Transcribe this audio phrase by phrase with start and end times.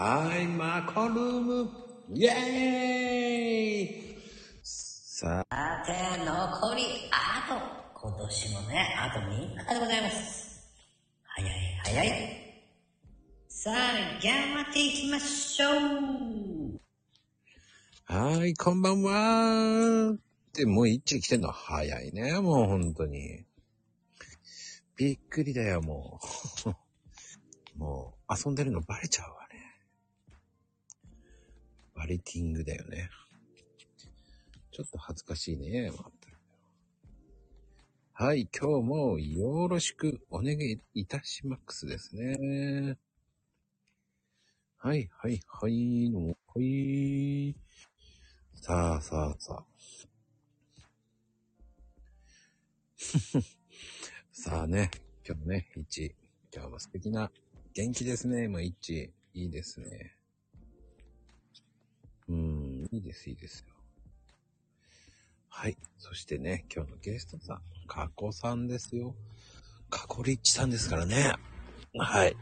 [0.00, 1.68] はい、マコルーム、
[2.14, 4.16] イェーイ
[4.62, 7.42] さあ、さて、残り、あ
[7.92, 10.70] と、今年もね、あと3日でございます。
[11.24, 11.50] 早い
[11.82, 12.10] 早い。
[13.48, 13.74] さあ、
[14.22, 16.80] 頑張っていきましょう。
[18.04, 20.18] はい、こんばんはっ
[20.52, 23.46] て、もう一致来てんの早いね、もう本当に。
[24.94, 26.20] びっくりだよ、も
[26.64, 26.68] う。
[27.76, 29.47] もう、遊んでるのバレちゃうわね。
[31.98, 33.10] バレティングだよね。
[34.70, 35.90] ちょっと恥ずかしいね、
[38.12, 42.96] はい、今日もよろしくお願いいたしますですね。
[44.76, 47.56] はい、はい、はい、の、はい。
[48.54, 49.66] さあ、さあ、さあ。
[54.30, 54.92] さあね、
[55.26, 56.14] 今日もね、一、
[56.54, 57.32] 今日も素敵な、
[57.74, 60.17] 元気ですね、もう一、いいですね。
[62.28, 63.74] うん、いいです、いいですよ。
[65.48, 65.76] はい。
[65.96, 69.14] そしてね、今日のゲストさん、カコさんですよ。
[69.90, 71.32] カコリッチさんですからね。
[71.96, 72.36] はい。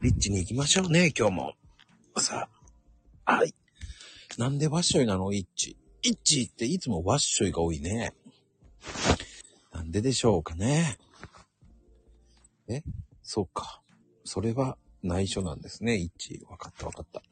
[0.00, 1.54] リッチに行きましょうね、今日も。
[2.18, 2.48] さ
[3.24, 3.34] あ。
[3.36, 3.54] はい。
[4.38, 5.76] なんでワッショイなのイッチ。
[6.02, 8.14] イッチっていつもワッショイが多いね。
[9.72, 10.98] なんででしょうかね。
[12.68, 12.82] え？
[13.22, 13.82] そうか。
[14.24, 16.44] それは内緒なんですね、イッチ。
[16.48, 17.22] わかったわかった。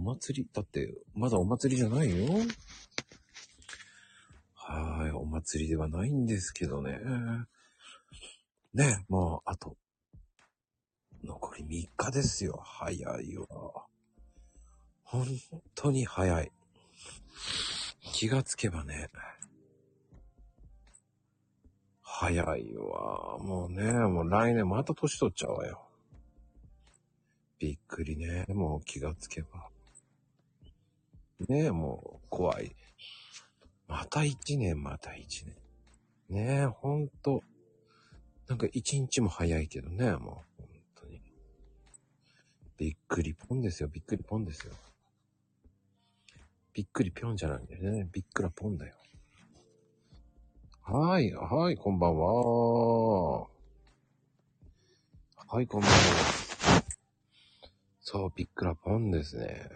[0.00, 2.34] お祭り、だって、まだお祭りじゃないよ。
[4.54, 6.98] はい、お祭りではないんですけどね。
[8.72, 9.76] ね、もう、あと、
[11.22, 12.62] 残り3日ですよ。
[12.64, 13.46] 早いわ。
[15.04, 15.26] 本
[15.74, 16.50] 当に早い。
[18.14, 19.10] 気がつけばね。
[22.00, 23.38] 早いわ。
[23.38, 25.82] もうね、もう来年また年取っちゃうわよ。
[27.58, 28.46] びっくりね。
[28.48, 29.68] もう気がつけば。
[31.48, 32.76] ねえ、もう怖い。
[33.88, 35.56] また一年、また一年。
[36.28, 37.42] ねえ、ほんと。
[38.48, 40.62] なんか一日も早いけどね、もう。
[40.62, 41.22] 本当に。
[42.76, 44.74] びっくりポンですよ、びっくりポンですよ。
[46.72, 48.08] びっくりぴょんじゃないんだよね。
[48.12, 48.94] びっくらポンだよ。
[50.82, 53.48] はい、はい、こんばんは。
[55.46, 55.96] はい、こんばんは。
[58.00, 59.68] そう、びっくらポンですね。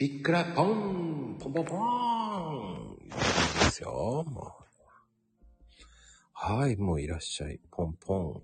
[0.00, 4.64] びっくらポンポンポンポンですよ、もう。
[6.32, 7.60] はい、もういらっしゃい。
[7.70, 8.42] ポンポン。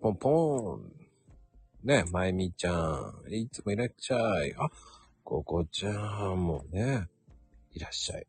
[0.00, 1.86] ポンポン。
[1.86, 3.12] ね、まゆみちゃん。
[3.28, 4.54] いつもいらっしゃい。
[4.56, 4.70] あ、
[5.24, 7.08] ここちゃんもね、
[7.74, 8.26] いらっしゃい。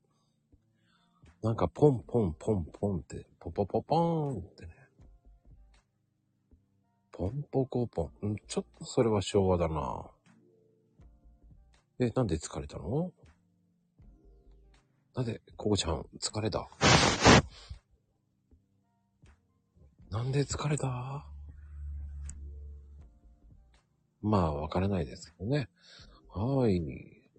[1.44, 4.72] なんかポンポンポンポンって、ポポポポーンってね。
[7.10, 8.32] ポンポコポン。
[8.34, 10.12] んちょっとそれは昭和だな。
[12.06, 13.12] え、なんで疲れたの？
[15.16, 16.68] なんで、ココちゃん、疲れた？
[20.10, 21.26] なんで疲れた？
[24.22, 25.70] まあ、わからないですけどね。
[26.30, 26.82] はい。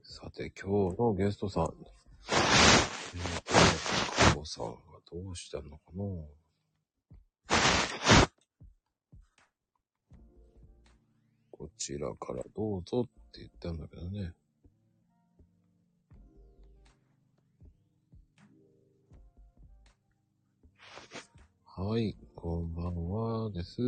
[0.02, 1.64] さて、今日のゲストさん。
[1.64, 4.76] えーとね、ココさんが
[5.10, 6.04] どうしたのかな？
[11.50, 14.32] こちらからどうぞって言ったんだけどね。
[21.76, 23.82] はい、こんばんはです。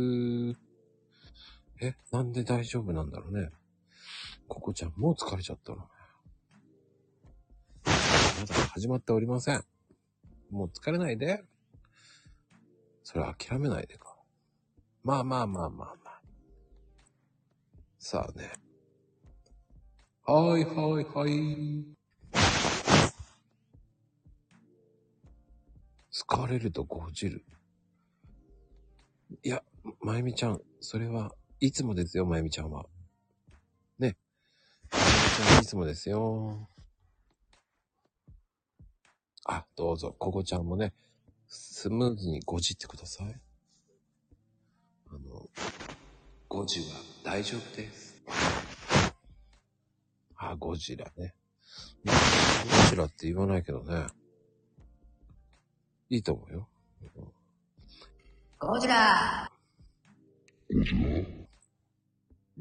[1.81, 3.47] え、なんで大丈夫なんだろうね。
[4.49, 5.77] ココちゃん、もう疲れちゃったの。
[5.77, 5.83] ま
[8.45, 9.63] だ始まっておりません。
[10.51, 11.45] もう疲れないで。
[13.05, 14.17] それ諦めないでか。
[15.05, 16.21] まあまあまあまあまあ。
[17.99, 18.51] さあね。
[20.25, 21.85] はいはいはい。
[26.11, 27.45] 疲れるとごじる。
[29.43, 29.61] いや、
[30.01, 32.85] まゆみちゃん、それはいつもですよ、まゆみちゃんは。
[33.99, 34.15] ね。
[34.91, 36.69] まゆみちゃんいつもですよ。
[39.45, 40.93] あ、どうぞ、ここちゃんもね、
[41.47, 43.41] スムーズにごじってください。
[45.09, 45.49] あの、
[46.49, 48.15] 5時は大丈夫です。
[50.37, 51.33] あ、ゴジラね。
[52.05, 52.11] ゴ
[52.91, 54.07] ジラって言わないけどね。
[56.09, 56.69] いいと思うよ。
[58.59, 59.51] ゴジラ
[60.73, 60.99] ゴジラ？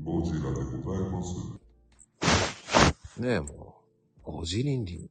[0.04, 1.34] ゴジラでございます。
[3.19, 3.81] ねえ、も
[4.26, 4.31] う。
[4.31, 4.98] ゴジリンリン。
[4.98, 5.08] うん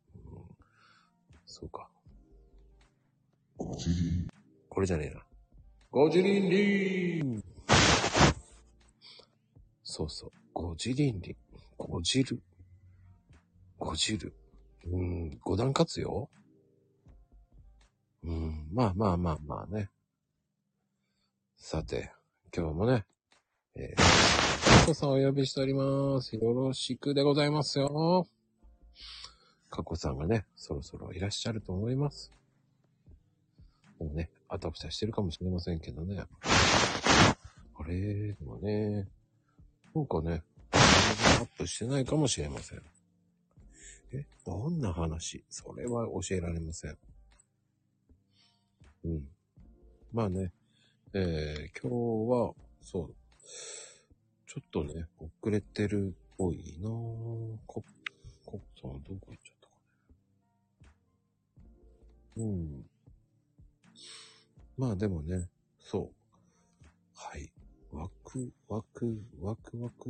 [1.48, 1.90] そうか。
[3.58, 4.28] ゴジリ
[4.70, 5.26] これじゃねえな。
[5.90, 7.44] ゴジリンリン
[9.84, 10.32] そうそう。
[10.54, 11.36] ごじりんりん。
[11.80, 12.40] ごじる。
[13.80, 14.36] ごじる。
[14.86, 16.30] うーん、五段活用
[18.24, 19.90] うん、まあまあまあまあね。
[21.68, 22.12] さて、
[22.56, 23.06] 今日もね、
[23.74, 26.36] えー、さんお呼びしております。
[26.36, 28.28] よろしくでございますよ。
[29.72, 32.32] カコさんがね、そろそろいらっしゃると思います。
[34.00, 36.22] もうね、あたふたしてるかもしれませんけどね。
[36.44, 37.98] あれ、
[38.34, 39.08] でもね、
[39.96, 42.82] なんかね、アップしてないかもしれません。
[44.14, 45.44] え、どんな話？
[45.50, 46.98] それは教えられません。
[49.06, 49.28] うん。
[50.14, 50.52] まあね、
[51.18, 53.16] えー、今日は、そう、
[54.46, 56.92] ちょっとね、遅れてるっぽいなぁ。
[57.66, 57.82] コ
[58.46, 59.76] コッさんはどこ行っちゃったか
[62.36, 62.46] ね。
[62.46, 62.86] うん。
[64.78, 65.48] まあでもね、
[65.80, 66.10] そう。
[67.16, 67.50] はい。
[67.94, 70.10] ワク、ワク、ワクワク。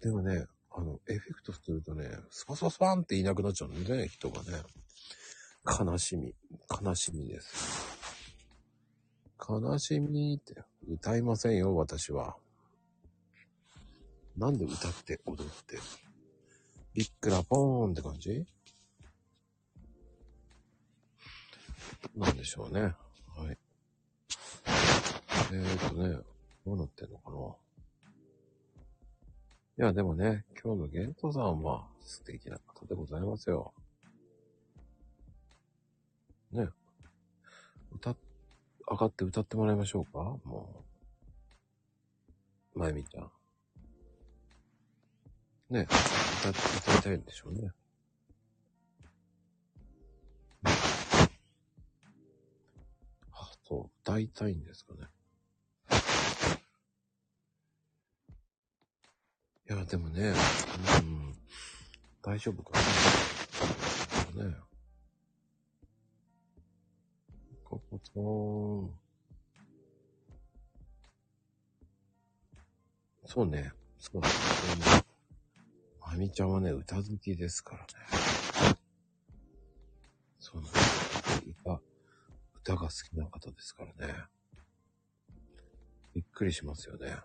[0.00, 4.62] でもね、あの、エフェクトするとね、スパスパスパンっていなくなっちゃうんでね、人がね。
[5.66, 6.34] 悲しみ、
[6.82, 7.93] 悲しみです。
[9.46, 12.36] 悲しみって歌いませんよ、私は。
[14.36, 15.78] なんで歌って踊って。
[16.94, 18.46] ビックラポーンって感じ？
[22.16, 22.82] なんでしょうね。
[22.82, 22.90] は
[23.52, 23.58] い。
[25.52, 26.18] えーとね、
[26.64, 27.36] どうなってんのかな？
[29.76, 33.74] いや、でもね、今日のゲントさんは素敵な方でございますよ。
[36.52, 36.68] ね。
[37.92, 38.16] 歌っ、
[38.90, 40.18] 上がって歌ってもらいましょうか？
[40.44, 40.84] も
[42.74, 42.78] う。
[42.78, 43.30] まゆみちゃん。
[45.70, 45.86] ね、
[46.40, 46.58] 歌って、
[46.90, 47.70] 歌いたいんでしょうね。
[53.32, 55.08] あ、そう、歌いたいんですかね。
[59.70, 60.34] いや、でもね、
[61.00, 61.34] うん、
[62.22, 62.78] 大丈夫か
[64.36, 64.44] な。
[64.44, 64.56] ね。
[67.64, 69.04] ここちゃん。
[73.26, 73.72] そうね。
[73.98, 74.34] そうだね。
[76.00, 78.76] まみちゃんはね、歌好きですからね。
[80.38, 81.42] そうなんです。
[81.48, 81.80] 歌、
[82.62, 84.14] 歌が好きな方ですからね。
[86.14, 87.16] びっくりしますよね。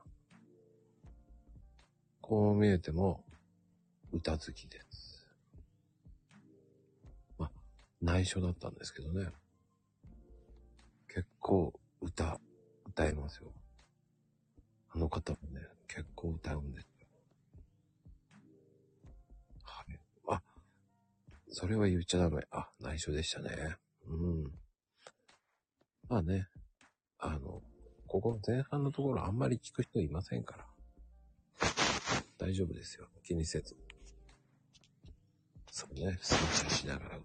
[2.22, 3.24] こう見えても、
[4.12, 5.28] 歌好きです。
[7.38, 7.52] まあ、
[8.02, 9.28] 内緒だったんですけどね。
[11.40, 12.40] 結構歌、
[12.86, 13.54] 歌えますよ。
[14.94, 17.08] あの方もね、結構歌うんですよ。
[19.64, 20.00] はい。
[20.28, 20.42] あ、
[21.50, 22.44] それは言っちゃダメ。
[22.52, 23.78] あ、内緒でしたね。
[24.06, 24.52] うん。
[26.10, 26.50] まあね、
[27.20, 27.62] あの、
[28.06, 30.66] ここ前半のところあんまり聞く人いませんから。
[32.38, 33.08] 大丈夫ですよ。
[33.24, 33.78] 気にせず。
[35.72, 37.20] そうね、洗車しながら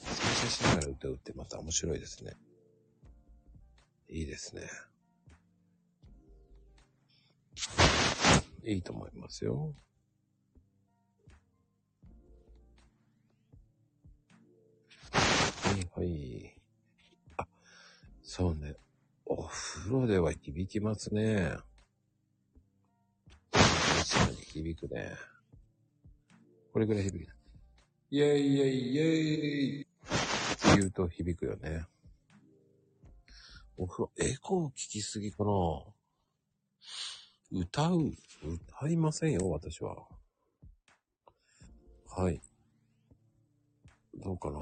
[0.00, 0.14] 歌う。
[0.14, 2.32] 洗車しながら歌うってまた面白いですね。
[4.08, 4.62] いいですね。
[8.64, 9.74] いいと思いますよ。
[15.12, 16.54] はいはい。
[17.36, 17.46] あ、
[18.22, 18.74] そうね。
[19.26, 21.56] お風呂では響きますね。
[23.52, 25.12] 確かに響くね。
[26.72, 27.37] これぐらい響く。
[28.10, 29.02] イェイイェイイェ
[29.80, 29.88] イって
[30.76, 31.84] 言うと響くよね。
[33.76, 35.50] お風呂、エコー聞きすぎかな。
[37.52, 38.14] 歌う？
[38.42, 40.06] 歌いませんよ、私は。
[42.16, 42.40] はい。
[44.14, 44.58] どうかな？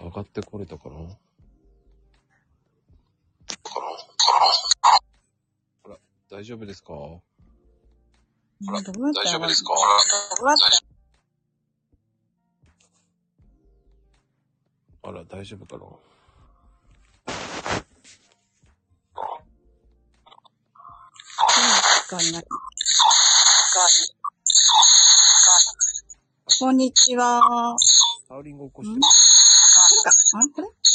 [0.00, 0.96] 上がってこれたかな？
[5.84, 5.96] あら、
[6.30, 6.88] 大丈夫ですか？
[6.94, 7.22] ど
[8.72, 9.72] うやって大丈夫ですか？
[15.28, 15.84] 大丈夫かな？
[26.58, 27.40] こんにちは。
[28.28, 29.00] サウリング起こしてん？
[29.00, 29.08] こ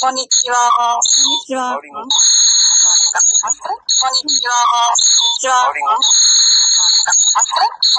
[0.10, 0.56] んにちは。
[0.80, 1.76] こんにちは。
[1.76, 2.24] こんにちは。
[4.02, 5.54] こんにちは。
[5.62, 5.76] こん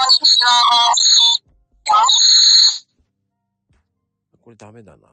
[0.09, 0.49] にちは。
[4.43, 5.07] これダメだな。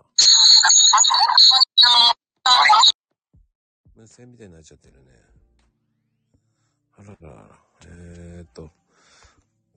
[3.94, 5.10] 無線みたいになっちゃってるね。
[6.98, 7.58] あららら。
[7.86, 8.70] えーっと、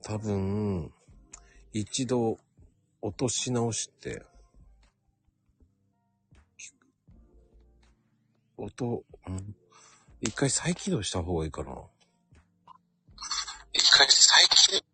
[0.02, 0.92] 多分、
[1.72, 2.38] 一度
[3.02, 4.24] 落とし直して、
[8.56, 9.56] 音、うん、
[10.20, 11.72] 一回再起動した方がいいかな。
[13.72, 14.84] 一回再起動？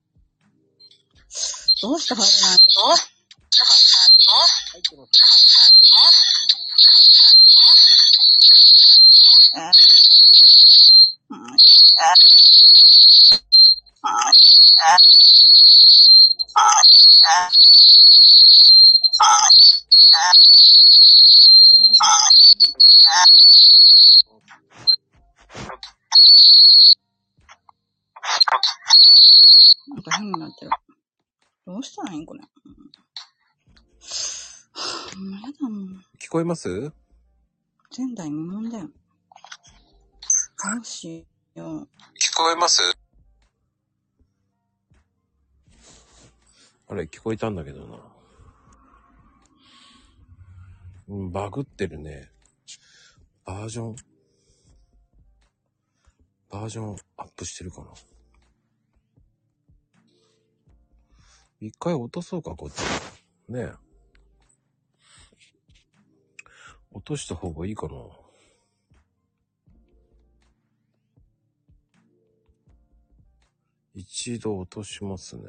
[1.82, 2.59] どうして入れない
[4.96, 5.06] の
[9.56, 9.70] え
[11.30, 11.40] うん
[29.88, 30.70] なんか変になってる。
[31.66, 32.40] どうしたらいいんこれ。
[35.16, 36.04] もうやだもん。
[36.18, 36.68] 聞こえます？
[37.96, 38.84] 前代未聞だよ。
[38.86, 41.88] どうしよう。
[42.18, 42.82] 聞こえます？
[46.88, 47.98] あれ、聞こえたんだけどな。
[51.08, 52.30] うん、バグってるね。
[53.44, 53.96] バージョン、
[56.50, 57.88] バージョンアップしてるかな。
[61.60, 62.80] 一回落とそうか、こっち。
[63.52, 63.89] ねえ。
[66.92, 67.92] 落とした方がいいかな。
[73.94, 75.44] 一度落としますね。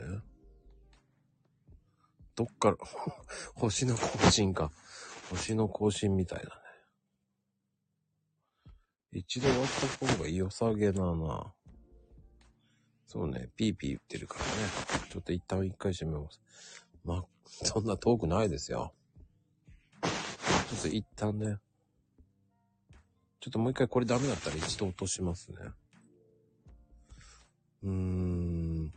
[2.36, 2.78] どっから、
[3.56, 4.72] 星の更新か。
[5.30, 6.62] 星の更新みたいだね。
[9.14, 9.68] 一度終わっ
[10.00, 11.54] た方が良さげだな。
[13.06, 14.52] そうね、ピーピー言ってるからね。
[15.10, 16.42] ちょっと一旦一回閉めます。
[17.04, 18.94] ま、そんな遠くないですよ。
[20.72, 21.58] ちょっと一旦ね。
[23.42, 25.58] ちょっともう一回これダメだったら一度落としますね。
[27.84, 28.94] うーん。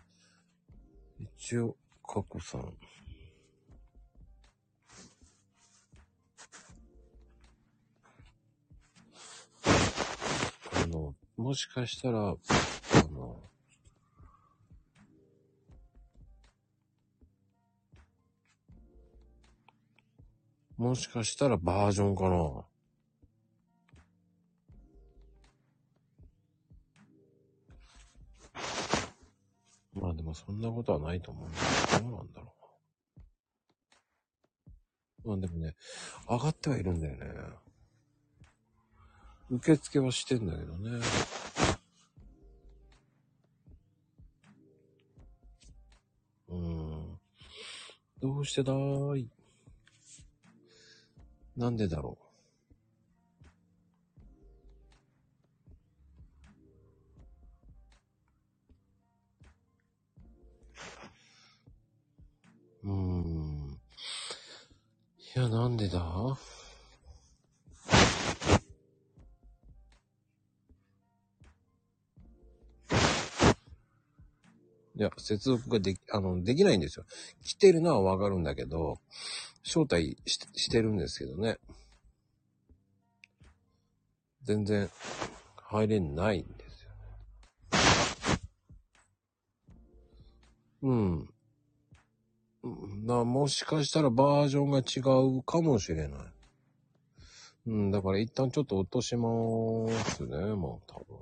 [1.37, 1.75] 一応、
[2.07, 2.73] 過去さん。
[10.85, 12.37] あの、もしかしたら、
[20.77, 22.65] もしかしたらバージョンかな。
[29.95, 31.59] まあでもそんなことはないと思うんだ
[31.97, 32.55] けど、どうなんだろ
[35.25, 35.29] う。
[35.29, 35.75] まあでもね、
[36.29, 37.25] 上がってはいるんだよね。
[39.51, 41.01] 受付はしてんだけどね。
[46.49, 47.21] うーん。
[48.21, 49.29] どうしてだーい。
[51.57, 52.19] なんでだろ
[62.85, 62.89] う？
[62.89, 63.81] うーん。
[65.37, 66.01] いや、なんでだ？
[74.97, 77.05] いや、接続ができ、あの、できないんですよ。
[77.43, 78.99] 来てるのはわかるんだけど、
[79.65, 81.59] 招待してるんですけどね。
[84.43, 84.89] 全然
[85.57, 86.97] 入れないんですよね。
[90.83, 91.29] うん。
[93.07, 95.01] な、もしかしたらバージョンが違
[95.39, 96.21] うかもしれない。
[97.67, 101.17] うん、だから一旦ちょっと落としまーすね、もう多分。